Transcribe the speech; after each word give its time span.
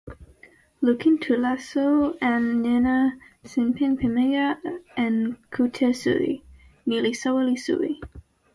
lukin 0.85 1.17
tu 1.23 1.33
laso 1.43 1.83
en 2.29 2.43
nena 2.63 2.95
sinpin 3.51 3.91
pimeja 3.99 4.47
en 5.05 5.15
kute 5.55 5.89
suli. 6.01 6.33
ni 6.87 6.95
li 7.03 7.11
soweli 7.21 7.55
suwi! 7.65 7.91